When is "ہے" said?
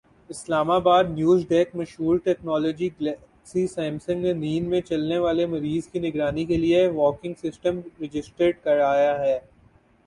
9.19-9.39